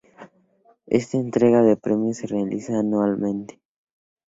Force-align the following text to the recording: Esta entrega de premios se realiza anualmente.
Esta 0.87 1.17
entrega 1.19 1.61
de 1.61 1.77
premios 1.77 2.17
se 2.17 2.25
realiza 2.25 2.79
anualmente. 2.79 3.61